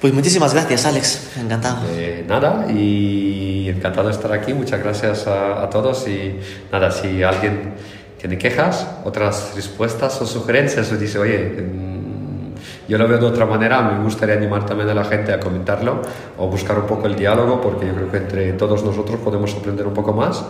[0.00, 1.36] Pues muchísimas gracias, Alex.
[1.38, 1.82] Encantado.
[1.90, 4.54] Eh, nada, y encantado de estar aquí.
[4.54, 6.08] Muchas gracias a, a, todos.
[6.08, 6.40] Y
[6.72, 7.74] nada, si alguien
[8.16, 13.44] tiene quejas, otras respuestas o sugerencias, o dice, oye, mm, yo lo veo de otra
[13.44, 16.00] manera, me gustaría animar también a la gente a comentarlo
[16.38, 19.86] o buscar un poco el diálogo, porque yo creo que entre todos nosotros podemos aprender
[19.86, 20.42] un poco más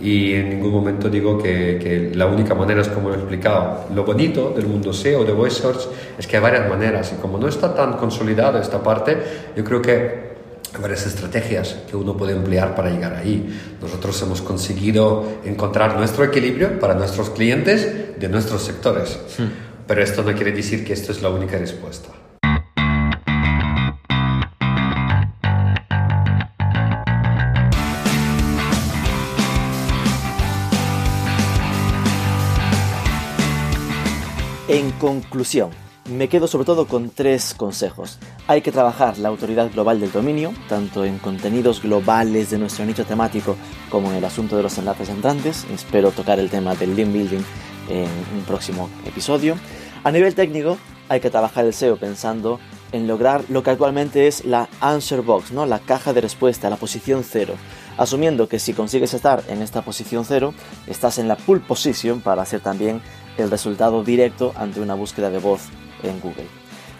[0.00, 3.84] y en ningún momento digo que, que, la única manera es como lo he explicado.
[3.94, 7.38] Lo bonito del mundo SEO, de Voice Search, es que hay varias maneras y como
[7.38, 9.18] no está tan consolidada esta parte,
[9.54, 9.92] yo creo que
[10.74, 13.76] hay varias estrategias que uno puede emplear para llegar ahí.
[13.80, 19.86] Nosotros hemos conseguido encontrar nuestro equilibrio para nuestros clientes de nuestros sectores, hmm.
[19.86, 22.08] pero esto no quiere decir que esto es la única respuesta.
[34.72, 35.70] En conclusión,
[36.08, 38.20] me quedo sobre todo con tres consejos.
[38.46, 43.04] Hay que trabajar la autoridad global del dominio, tanto en contenidos globales de nuestro nicho
[43.04, 43.56] temático
[43.90, 45.66] como en el asunto de los enlaces entrantes.
[45.74, 47.42] Espero tocar el tema del link building
[47.88, 48.06] en
[48.38, 49.56] un próximo episodio.
[50.04, 52.60] A nivel técnico, hay que trabajar el SEO pensando
[52.92, 55.66] en lograr lo que actualmente es la answer box, ¿no?
[55.66, 57.54] la caja de respuesta, la posición cero,
[57.98, 60.54] asumiendo que si consigues estar en esta posición cero,
[60.86, 63.02] estás en la pull position para hacer también
[63.40, 65.62] el resultado directo ante una búsqueda de voz
[66.02, 66.46] en Google.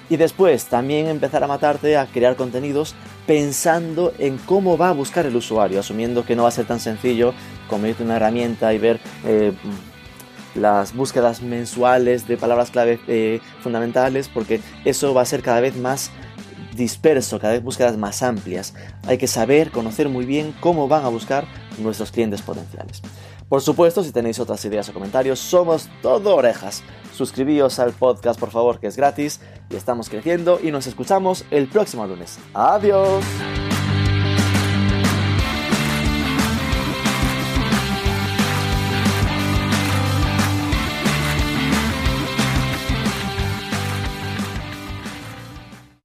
[0.08, 5.24] Y después también empezar a matarte a crear contenidos pensando en cómo va a buscar
[5.24, 7.32] el usuario, asumiendo que no va a ser tan sencillo
[7.68, 9.52] como irte una herramienta y ver eh,
[10.56, 15.76] las búsquedas mensuales de palabras clave eh, fundamentales, porque eso va a ser cada vez
[15.76, 16.10] más
[16.74, 18.74] disperso, cada vez búsquedas más amplias.
[19.06, 21.44] Hay que saber, conocer muy bien cómo van a buscar
[21.78, 23.02] nuestros clientes potenciales.
[23.50, 26.84] Por supuesto, si tenéis otras ideas o comentarios, somos todo orejas.
[27.12, 31.66] Suscribíos al podcast, por favor, que es gratis y estamos creciendo y nos escuchamos el
[31.66, 32.38] próximo lunes.
[32.54, 33.24] Adiós.